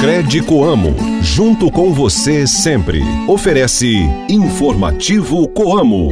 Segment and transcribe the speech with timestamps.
[0.00, 3.02] Cred Coamo, junto com você sempre.
[3.28, 3.98] Oferece
[4.30, 6.10] Informativo Coamo.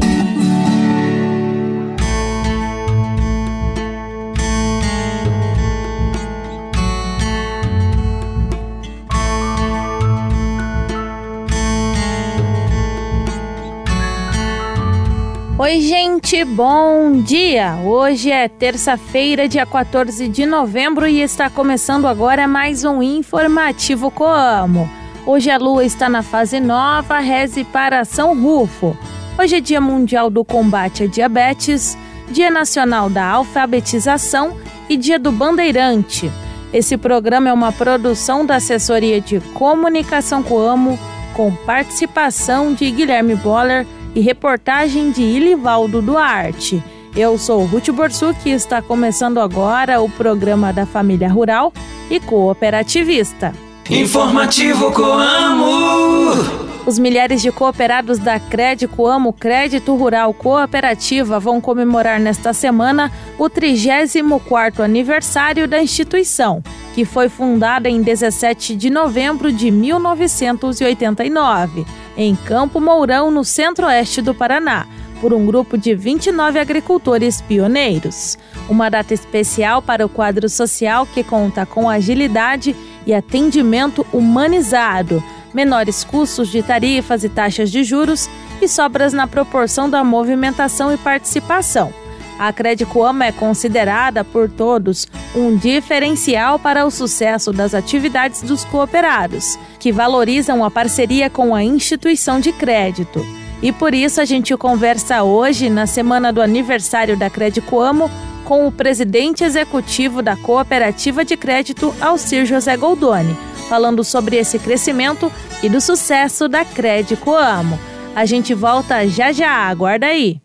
[15.58, 15.97] Oi, gente,
[16.44, 17.76] bom dia!
[17.84, 24.90] Hoje é terça-feira, dia 14 de novembro e está começando agora mais um informativo Coamo.
[25.24, 28.96] Hoje a lua está na fase nova, reze para São Rufo.
[29.38, 31.96] Hoje é Dia Mundial do Combate à Diabetes,
[32.30, 34.56] Dia Nacional da Alfabetização
[34.88, 36.30] e Dia do Bandeirante.
[36.72, 40.98] Esse programa é uma produção da Assessoria de Comunicação Coamo,
[41.34, 46.82] com participação de Guilherme Boller e reportagem de Ilivaldo Duarte.
[47.16, 51.72] Eu sou Ruth Borsuk e está começando agora o programa da Família Rural
[52.10, 53.52] e Cooperativista.
[53.90, 56.68] Informativo Coamo!
[56.86, 63.44] Os milhares de cooperados da Crédito Amo Crédito Rural Cooperativa vão comemorar nesta semana o
[63.44, 66.62] 34º aniversário da instituição,
[66.94, 71.84] que foi fundada em 17 de novembro de 1989
[72.18, 74.86] em Campo Mourão, no centro-oeste do Paraná,
[75.20, 78.36] por um grupo de 29 agricultores pioneiros.
[78.68, 82.74] Uma data especial para o quadro social que conta com agilidade
[83.06, 85.22] e atendimento humanizado,
[85.54, 88.28] menores custos de tarifas e taxas de juros
[88.60, 91.92] e sobras na proporção da movimentação e participação.
[92.38, 99.58] A Credicoama é considerada por todos um diferencial para o sucesso das atividades dos cooperados,
[99.80, 103.26] que valorizam a parceria com a instituição de crédito.
[103.60, 108.08] E por isso a gente conversa hoje, na semana do aniversário da Credicoamo,
[108.44, 113.36] com o presidente executivo da Cooperativa de Crédito, Alcir José Goldoni,
[113.68, 115.30] falando sobre esse crescimento
[115.62, 117.78] e do sucesso da Credicoamo.
[118.14, 120.40] A gente volta já já, aguarda aí!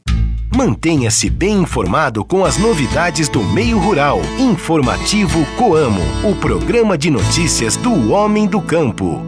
[0.56, 4.22] Mantenha-se bem informado com as novidades do meio rural.
[4.38, 9.20] Informativo Coamo, o programa de notícias do homem do campo.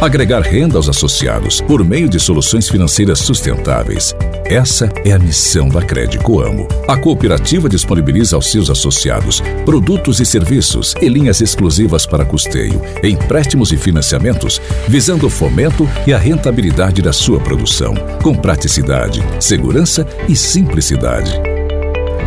[0.00, 4.14] Agregar renda aos associados por meio de soluções financeiras sustentáveis.
[4.48, 6.68] Essa é a missão da Crédito Amo.
[6.86, 13.72] A cooperativa disponibiliza aos seus associados produtos e serviços e linhas exclusivas para custeio, empréstimos
[13.72, 20.36] e financiamentos, visando o fomento e a rentabilidade da sua produção, com praticidade, segurança e
[20.36, 21.32] simplicidade.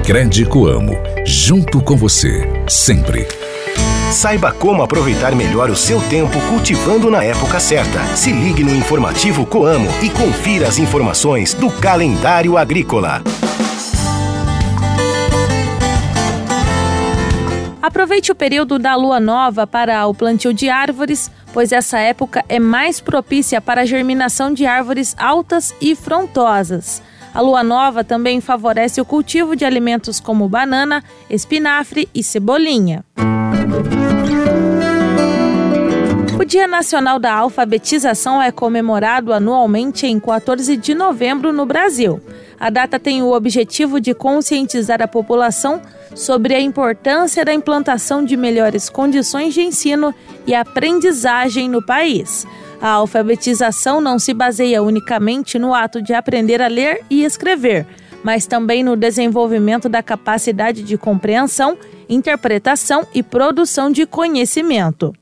[0.05, 3.38] Crédito Amo, junto com você, sempre.
[4.11, 8.03] Saiba como aproveitar melhor o seu tempo cultivando na época certa.
[8.15, 13.21] Se ligue no informativo Coamo e confira as informações do calendário agrícola.
[17.79, 22.59] Aproveite o período da lua nova para o plantio de árvores, pois essa época é
[22.59, 27.01] mais propícia para a germinação de árvores altas e frondosas.
[27.31, 33.05] A lua nova também favorece o cultivo de alimentos como banana, espinafre e cebolinha.
[36.39, 42.21] O Dia Nacional da Alfabetização é comemorado anualmente em 14 de novembro no Brasil.
[42.59, 45.81] A data tem o objetivo de conscientizar a população
[46.15, 50.13] sobre a importância da implantação de melhores condições de ensino
[50.45, 52.45] e aprendizagem no país.
[52.81, 57.85] A alfabetização não se baseia unicamente no ato de aprender a ler e escrever,
[58.23, 61.77] mas também no desenvolvimento da capacidade de compreensão
[62.09, 65.13] interpretação e produção de conhecimento.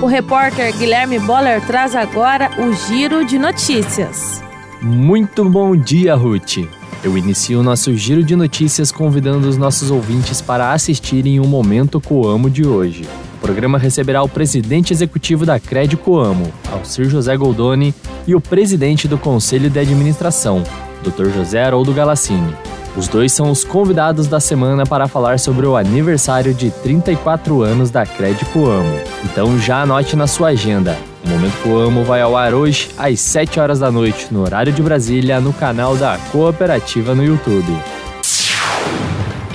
[0.00, 4.42] O repórter Guilherme Boller traz agora o giro de notícias.
[4.80, 6.58] Muito bom dia, Ruth.
[7.04, 12.00] Eu inicio o nosso giro de notícias convidando os nossos ouvintes para assistirem o Momento
[12.00, 13.06] Coamo de hoje.
[13.38, 15.60] O programa receberá o presidente executivo da
[16.04, 17.94] Coamo, Alcir José Goldoni,
[18.26, 20.64] e o presidente do Conselho de Administração,
[21.04, 21.30] Dr.
[21.30, 22.52] José Haroldo Galassini.
[22.96, 27.92] Os dois são os convidados da semana para falar sobre o aniversário de 34 anos
[27.92, 28.98] da Coamo.
[29.24, 30.98] Então já anote na sua agenda.
[31.24, 34.82] O Momento Coamo vai ao ar hoje às 7 horas da noite, no horário de
[34.82, 37.72] Brasília, no canal da Cooperativa no YouTube.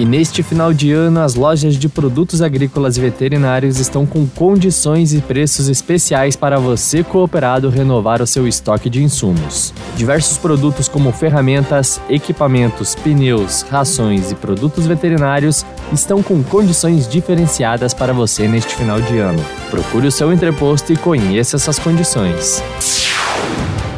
[0.03, 5.13] E neste final de ano, as lojas de produtos agrícolas e veterinários estão com condições
[5.13, 9.73] e preços especiais para você, cooperado, renovar o seu estoque de insumos.
[9.95, 18.11] Diversos produtos como ferramentas, equipamentos, pneus, rações e produtos veterinários estão com condições diferenciadas para
[18.11, 19.39] você neste final de ano.
[19.71, 22.61] Procure o seu entreposto e conheça essas condições.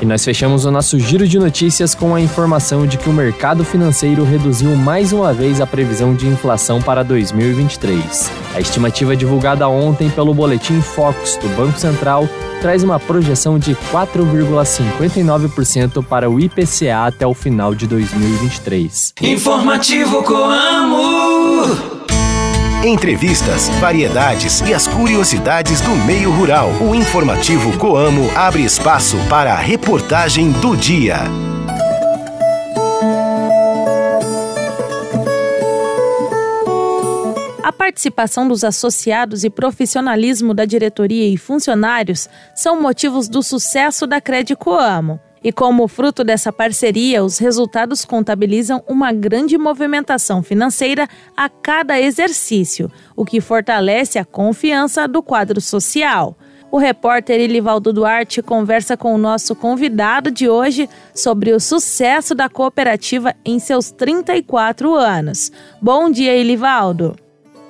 [0.05, 3.65] E nós fechamos o nosso giro de notícias com a informação de que o mercado
[3.65, 8.31] financeiro reduziu mais uma vez a previsão de inflação para 2023.
[8.53, 12.29] A estimativa divulgada ontem pelo Boletim Focus do Banco Central
[12.61, 19.15] traz uma projeção de 4,59% para o IPCA até o final de 2023.
[19.23, 21.25] Informativo Coamo.
[22.85, 26.69] Entrevistas, variedades e as curiosidades do meio rural.
[26.79, 31.17] O informativo Coamo abre espaço para a reportagem do dia.
[37.63, 44.21] A participação dos associados e profissionalismo da diretoria e funcionários são motivos do sucesso da
[44.21, 45.19] Credicoamo.
[45.45, 51.07] E como fruto dessa parceria, os resultados contabilizam uma grande movimentação financeira
[51.38, 56.36] a cada exercício, o que fortalece a confiança do quadro social.
[56.71, 62.50] O repórter Elivaldo Duarte conversa com o nosso convidado de hoje sobre o sucesso da
[62.50, 65.51] cooperativa em seus 34 anos.
[65.80, 67.15] Bom dia, Elivaldo.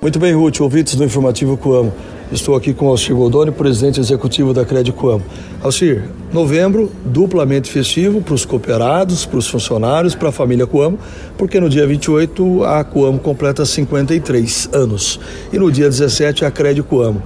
[0.01, 1.91] Muito bem, Ruth, ouvintes do Informativo Coamo.
[2.31, 5.23] Estou aqui com Alcir Goldoni, presidente executivo da Crédito Coamo.
[5.61, 10.97] Alcir, novembro duplamente festivo para os cooperados, para os funcionários, para a família Coamo,
[11.37, 15.19] porque no dia 28 a Coamo completa 53 anos
[15.53, 17.21] e no dia 17 a Crédito Coamo.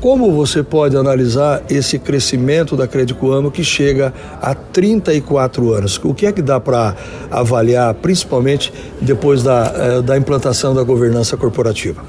[0.00, 6.00] Como você pode analisar esse crescimento da Crédito Coamo que chega a 34 anos?
[6.04, 6.94] O que é que dá para
[7.28, 12.00] avaliar, principalmente depois da, eh, da implantação da governança corporativa?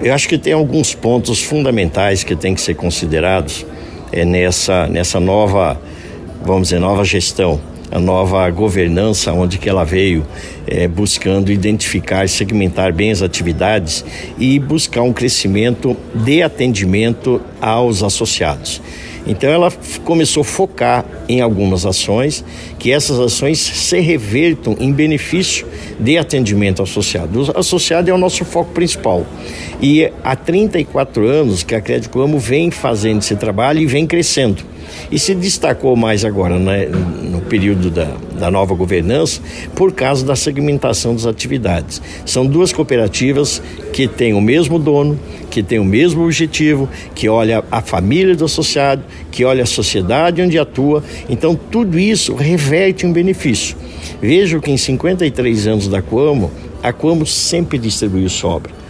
[0.00, 3.66] Eu acho que tem alguns pontos fundamentais que têm que ser considerados
[4.12, 5.80] é, nessa, nessa nova,
[6.40, 7.60] vamos dizer, nova gestão,
[7.90, 10.24] a nova governança, onde que ela veio
[10.68, 14.04] é, buscando identificar, segmentar bem as atividades
[14.38, 18.80] e buscar um crescimento de atendimento aos associados.
[19.28, 19.70] Então ela
[20.04, 22.42] começou a focar em algumas ações,
[22.78, 25.66] que essas ações se revertam em benefício
[26.00, 27.42] de atendimento associado.
[27.42, 29.26] O associado é o nosso foco principal.
[29.82, 34.64] E há 34 anos que a Crédito Amo vem fazendo esse trabalho e vem crescendo
[35.10, 38.08] e se destacou mais agora né, no período da,
[38.38, 39.40] da nova governança
[39.74, 42.00] por causa da segmentação das atividades.
[42.24, 43.62] São duas cooperativas
[43.92, 45.18] que têm o mesmo dono,
[45.50, 50.42] que têm o mesmo objetivo, que olha a família do associado, que olha a sociedade
[50.42, 51.02] onde atua.
[51.28, 53.76] Então, tudo isso reverte um benefício.
[54.20, 56.50] Vejo que em 53 anos da Coamo,
[56.82, 58.87] a Coamo sempre distribuiu sobra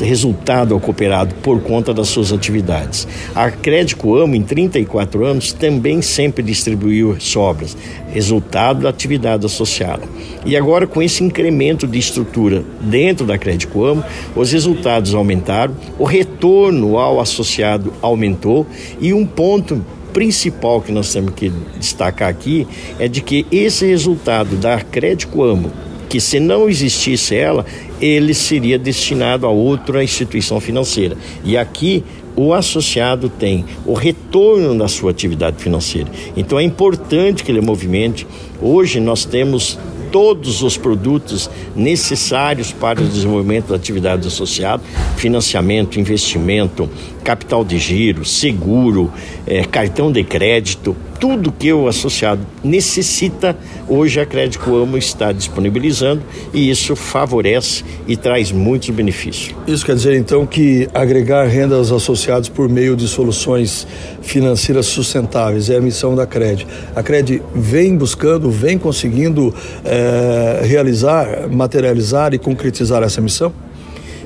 [0.00, 3.06] resultado ao cooperado por conta das suas atividades.
[3.34, 7.76] A Crédito Amo, em 34 anos, também sempre distribuiu sobras,
[8.10, 10.02] resultado da atividade associada.
[10.44, 14.04] E agora, com esse incremento de estrutura dentro da Crédito Amo,
[14.36, 18.66] os resultados aumentaram, o retorno ao associado aumentou
[19.00, 22.66] e um ponto principal que nós temos que destacar aqui
[22.98, 25.70] é de que esse resultado da Crédito Amo
[26.12, 27.64] que se não existisse ela,
[28.02, 31.16] ele seria destinado a outra instituição financeira.
[31.44, 32.02] E aqui
[32.34, 36.10] o associado tem o retorno da sua atividade financeira.
[36.36, 38.26] Então é importante que ele movimente.
[38.60, 39.78] Hoje nós temos
[40.10, 44.82] todos os produtos necessários para o desenvolvimento da atividade associada,
[45.16, 46.88] financiamento, investimento,
[47.24, 49.10] capital de giro, seguro,
[49.46, 53.56] é, cartão de crédito, tudo que o associado necessita,
[53.88, 56.20] hoje a Crédito Amo está disponibilizando
[56.52, 59.54] e isso favorece e traz muitos benefícios.
[59.64, 63.86] Isso quer dizer então que agregar renda aos associados por meio de soluções
[64.20, 66.66] financeiras sustentáveis é a missão da Cred.
[66.92, 69.54] A Cred vem buscando, vem conseguindo
[69.84, 73.52] é, realizar, materializar e concretizar essa missão?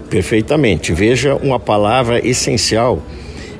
[0.08, 0.94] Perfeitamente.
[0.94, 3.02] Veja uma palavra essencial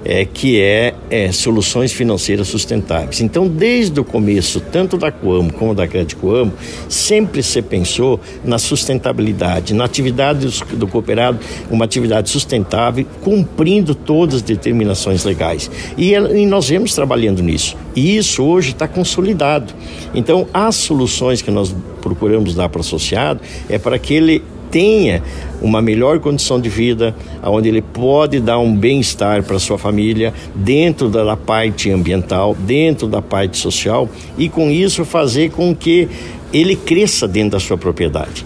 [0.08, 3.20] é, que é, é, soluções financeiras sustentáveis.
[3.20, 6.52] Então, desde o começo, tanto da Coamo como da Crédito Coamo,
[6.88, 14.42] sempre se pensou na sustentabilidade, na atividade do cooperado, uma atividade sustentável, cumprindo todas as
[14.42, 15.68] determinações legais.
[15.98, 17.76] E, e nós vemos trabalhando nisso.
[17.96, 19.74] E isso hoje está consolidado.
[20.14, 25.22] Então, as soluções que nós procuramos dar para o associado é para que ele tenha
[25.60, 31.08] uma melhor condição de vida, onde ele pode dar um bem-estar para sua família dentro
[31.08, 36.08] da parte ambiental, dentro da parte social e com isso fazer com que
[36.52, 38.44] ele cresça dentro da sua propriedade.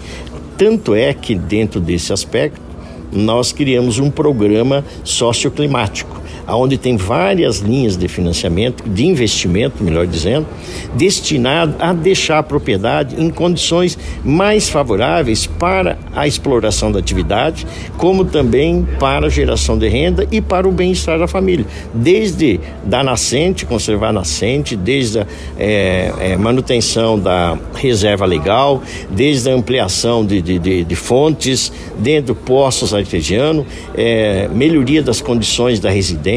[0.57, 2.61] Tanto é que dentro desse aspecto
[3.11, 10.47] nós criamos um programa socioclimático onde tem várias linhas de financiamento, de investimento, melhor dizendo,
[10.95, 17.65] destinado a deixar a propriedade em condições mais favoráveis para a exploração da atividade,
[17.97, 23.03] como também para a geração de renda e para o bem-estar da família, desde da
[23.03, 30.25] nascente, conservar a nascente, desde a é, é, manutenção da reserva legal, desde a ampliação
[30.25, 36.30] de, de, de, de fontes dentro poços artesianos, é, melhoria das condições da residência,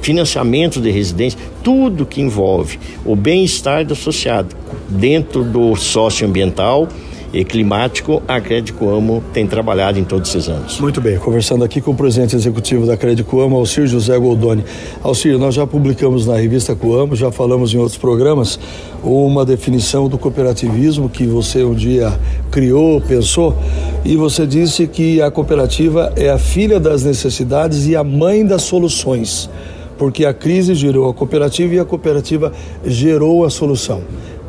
[0.00, 4.54] financiamento de residência, tudo que envolve o bem-estar do associado
[4.88, 6.88] dentro do socioambiental
[7.34, 10.78] e climático, a Crédito Amo tem trabalhado em todos esses anos.
[10.78, 14.64] Muito bem, conversando aqui com o presidente executivo da Crédito Amo, Alcir José Goldoni.
[15.02, 18.58] Alcir, nós já publicamos na revista Coamo, já falamos em outros programas,
[19.02, 22.16] uma definição do cooperativismo que você um dia
[22.52, 23.56] criou, pensou,
[24.04, 28.62] e você disse que a cooperativa é a filha das necessidades e a mãe das
[28.62, 29.50] soluções
[29.96, 32.52] porque a crise gerou a cooperativa e a cooperativa
[32.84, 34.02] gerou a solução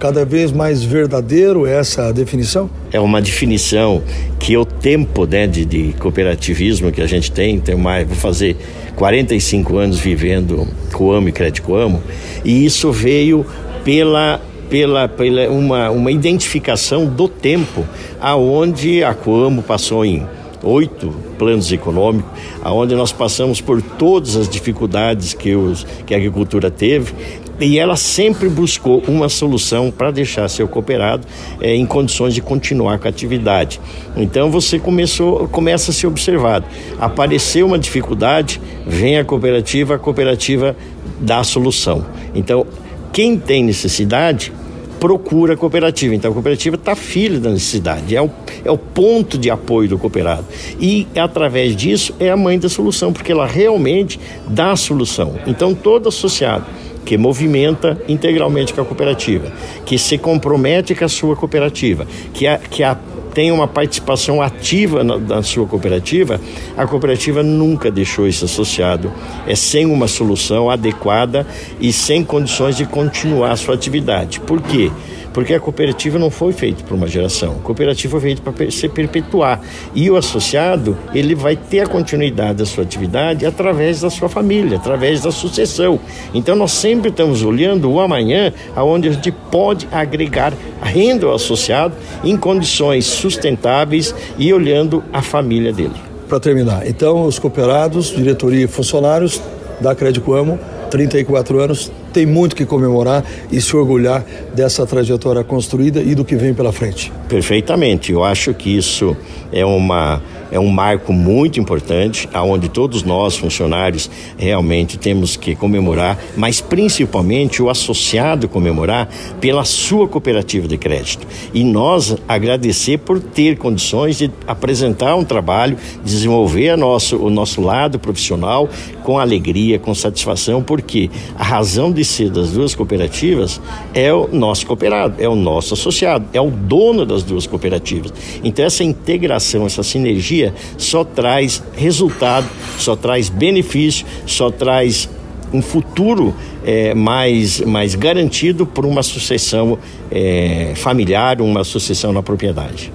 [0.05, 2.69] cada vez mais verdadeiro essa definição?
[2.93, 4.03] É uma definição
[4.37, 8.55] que o tempo né, de, de cooperativismo que a gente tem, tem mais, vou fazer
[8.95, 12.03] 45 anos vivendo Coamo e Crédito Coamo,
[12.43, 13.43] e isso veio
[13.83, 17.83] pela pela, pela uma, uma identificação do tempo
[18.21, 20.23] aonde a Coamo passou em
[20.61, 22.29] oito planos econômicos,
[22.63, 27.13] aonde nós passamos por todas as dificuldades que, os, que a agricultura teve
[27.59, 31.25] e ela sempre buscou uma solução para deixar seu cooperado
[31.61, 33.79] é, em condições de continuar com a atividade.
[34.17, 36.65] Então você começou, começa a ser observado.
[36.99, 40.75] Apareceu uma dificuldade, vem a cooperativa, a cooperativa
[41.19, 42.05] dá a solução.
[42.33, 42.65] Então,
[43.13, 44.51] quem tem necessidade
[44.99, 46.15] procura a cooperativa.
[46.15, 48.29] Então a cooperativa está filha da necessidade, é o,
[48.63, 50.45] é o ponto de apoio do cooperado.
[50.79, 55.35] E através disso é a mãe da solução, porque ela realmente dá a solução.
[55.45, 56.65] Então todo associado
[57.05, 59.51] que movimenta integralmente com a cooperativa,
[59.85, 62.97] que se compromete com a sua cooperativa, que, a, que a,
[63.33, 66.39] tem uma participação ativa na, na, sua cooperativa,
[66.75, 69.11] a cooperativa nunca deixou esse associado
[69.45, 71.45] é sem uma solução adequada
[71.79, 74.39] e sem condições de continuar a sua atividade.
[74.39, 74.89] Por quê?
[75.35, 78.87] Porque a cooperativa não foi feita para uma geração, a cooperativa foi feita para se
[78.87, 79.59] perpetuar.
[79.93, 84.77] E o associado, ele vai ter a continuidade da sua atividade através da sua família,
[84.77, 85.99] através da sucessão.
[86.33, 91.93] Então nós sempre estamos olhando o amanhã, aonde a gente pode agregar renda ao associado
[92.23, 95.95] em condições sustentáveis e olhando a família dele.
[96.29, 99.41] Para terminar, então os cooperados, diretoria e funcionários
[99.81, 100.57] da Crédito Amo
[100.89, 106.37] 34 anos, tem muito que comemorar e se orgulhar dessa trajetória construída e do que
[106.37, 107.11] vem pela frente.
[107.27, 108.13] Perfeitamente.
[108.13, 109.17] Eu acho que isso
[109.51, 116.17] é uma é um marco muito importante, aonde todos nós funcionários realmente temos que comemorar,
[116.37, 119.09] mas principalmente o associado comemorar
[119.41, 121.27] pela sua cooperativa de crédito.
[121.53, 127.99] E nós agradecer por ter condições de apresentar um trabalho, desenvolver nosso, o nosso lado
[127.99, 128.69] profissional
[129.03, 133.59] com alegria, com satisfação, porque a razão de ser das duas cooperativas
[133.93, 138.13] é o nosso cooperado, é o nosso associado, é o dono das duas cooperativas.
[138.43, 142.47] Então essa integração, essa sinergia só traz resultado,
[142.77, 145.09] só traz benefício, só traz
[145.53, 146.33] um futuro
[146.65, 149.77] é, mais, mais garantido por uma sucessão
[150.11, 152.91] é, familiar, uma sucessão na propriedade.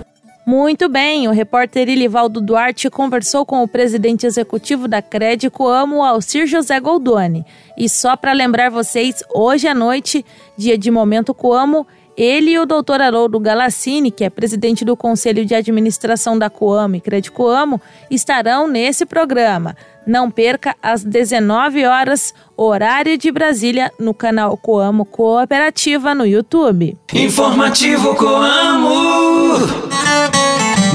[0.50, 6.48] Muito bem, o repórter Ilivaldo Duarte conversou com o presidente executivo da Crédito Amo, Alcir
[6.48, 7.46] José Goldoni.
[7.78, 10.26] E só para lembrar vocês, hoje à noite,
[10.58, 15.46] dia de Momento Coamo, ele e o doutor Haroldo Galassini, que é presidente do Conselho
[15.46, 17.80] de Administração da Coamo e Crédito Coamo,
[18.10, 19.76] estarão nesse programa.
[20.04, 26.98] Não perca às 19 horas, horário de Brasília, no canal Coamo Cooperativa no YouTube.
[27.14, 30.39] Informativo Coamo.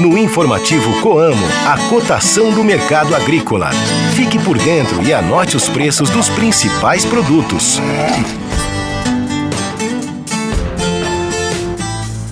[0.06, 3.70] No informativo Coamo, a cotação do mercado agrícola.
[4.14, 7.80] Fique por dentro e anote os preços dos principais produtos.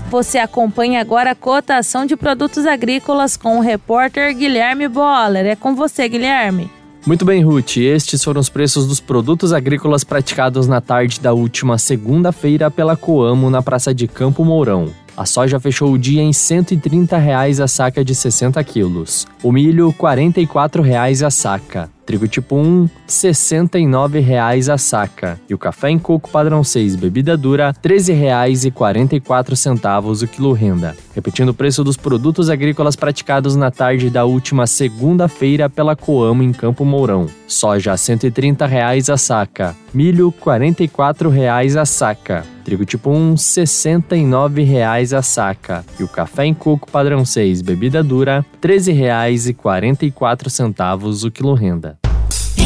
[0.08, 5.44] Você acompanha agora a cotação de produtos agrícolas com o repórter Guilherme Boller.
[5.44, 6.70] É com você, Guilherme.
[7.04, 7.78] Muito bem, Ruth.
[7.78, 13.50] Estes foram os preços dos produtos agrícolas praticados na tarde da última segunda-feira pela Coamo
[13.50, 14.92] na Praça de Campo Mourão.
[15.16, 19.26] A soja fechou o dia em 130 reais a saca de 60 quilos.
[19.44, 21.88] O milho, 44 reais a saca.
[22.06, 25.40] Trigo tipo 1, R$ 69,00 a saca.
[25.48, 30.94] E o café em coco padrão 6, bebida dura, R$ 13,44 o quilo renda.
[31.14, 36.52] Repetindo o preço dos produtos agrícolas praticados na tarde da última segunda-feira pela Coamo em
[36.52, 37.26] Campo Mourão.
[37.46, 39.76] Soja R$ 130,00 a saca.
[39.92, 42.44] Milho R$ 44,00 a saca.
[42.64, 45.84] Trigo tipo 1, R$ 69,00 a saca.
[46.00, 51.93] E o café em coco padrão 6, bebida dura, R$ 13,44 o quilo renda.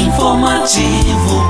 [0.08, 1.42] Informativo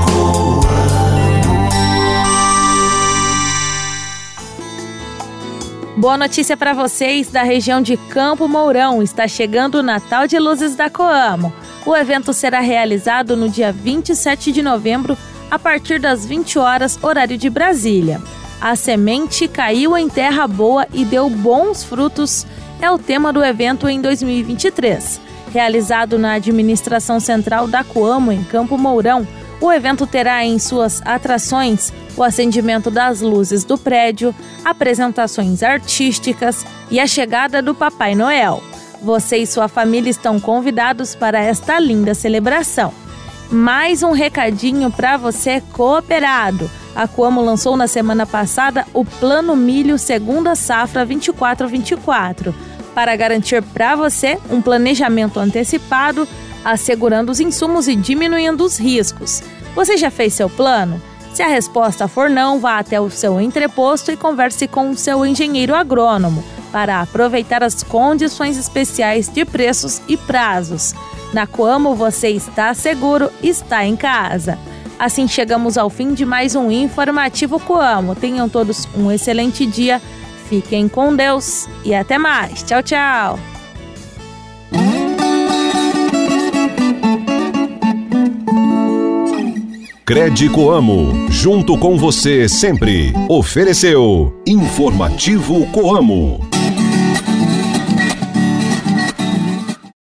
[5.95, 9.01] Boa notícia para vocês da região de Campo Mourão.
[9.01, 11.53] Está chegando o Natal de Luzes da Coamo.
[11.85, 15.17] O evento será realizado no dia 27 de novembro,
[15.49, 18.21] a partir das 20 horas, horário de Brasília.
[18.59, 22.45] A semente caiu em terra boa e deu bons frutos
[22.81, 25.28] é o tema do evento em 2023.
[25.51, 29.27] Realizado na administração central da Coamo, em Campo Mourão,
[29.59, 36.99] o evento terá em suas atrações o acendimento das luzes do prédio, apresentações artísticas e
[36.99, 38.63] a chegada do Papai Noel.
[39.01, 42.93] Você e sua família estão convidados para esta linda celebração.
[43.49, 46.69] Mais um recadinho para você cooperado.
[46.95, 52.53] A Coamo lançou na semana passada o Plano Milho Segunda Safra 2424
[52.93, 56.27] para garantir para você um planejamento antecipado,
[56.63, 59.41] assegurando os insumos e diminuindo os riscos.
[59.75, 61.01] Você já fez seu plano?
[61.33, 65.25] Se a resposta for não, vá até o seu entreposto e converse com o seu
[65.25, 70.93] engenheiro agrônomo para aproveitar as condições especiais de preços e prazos.
[71.33, 74.57] Na Coamo você está seguro, está em casa.
[74.97, 78.15] Assim chegamos ao fim de mais um informativo Coamo.
[78.15, 80.01] Tenham todos um excelente dia
[80.49, 82.63] Fiquem com Deus e até mais.
[82.63, 83.39] Tchau, tchau.
[90.03, 93.13] Crédito Amo, junto com você sempre.
[93.29, 96.48] Ofereceu Informativo Coamo.